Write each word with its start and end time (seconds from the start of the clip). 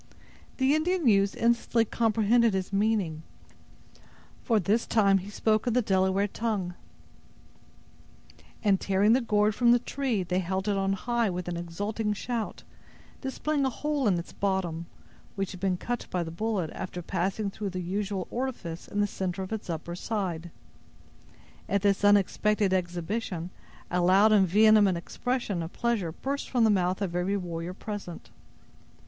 The 0.57 0.73
Indian 0.73 1.07
youths 1.07 1.35
instantly 1.35 1.85
comprehended 1.85 2.55
his 2.55 2.73
meaning—for 2.73 4.59
this 4.59 4.87
time 4.87 5.19
he 5.19 5.29
spoke 5.29 5.67
in 5.67 5.73
the 5.73 5.83
Delaware 5.83 6.27
tongue—and 6.27 8.81
tearing 8.81 9.13
the 9.13 9.21
gourd 9.21 9.53
from 9.53 9.71
the 9.71 9.77
tree, 9.77 10.23
they 10.23 10.39
held 10.39 10.67
it 10.67 10.75
on 10.75 10.93
high 10.93 11.29
with 11.29 11.47
an 11.47 11.55
exulting 11.55 12.13
shout, 12.13 12.63
displaying 13.21 13.63
a 13.63 13.69
hole 13.69 14.07
in 14.07 14.17
its 14.17 14.33
bottom, 14.33 14.87
which 15.35 15.51
had 15.51 15.59
been 15.59 15.77
cut 15.77 16.07
by 16.09 16.23
the 16.23 16.31
bullet, 16.31 16.71
after 16.73 17.03
passing 17.03 17.51
through 17.51 17.69
the 17.69 17.79
usual 17.79 18.25
orifice 18.31 18.87
in 18.87 19.01
the 19.01 19.05
center 19.05 19.43
of 19.43 19.53
its 19.53 19.69
upper 19.69 19.95
side. 19.95 20.49
At 21.69 21.83
this 21.83 22.03
unexpected 22.03 22.73
exhibition, 22.73 23.51
a 23.91 24.01
loud 24.01 24.31
and 24.31 24.47
vehement 24.47 24.97
expression 24.97 25.61
of 25.61 25.71
pleasure 25.73 26.11
burst 26.11 26.49
from 26.49 26.63
the 26.63 26.71
mouth 26.71 27.03
of 27.03 27.15
every 27.15 27.37
warrior 27.37 27.75
present. 27.75 28.31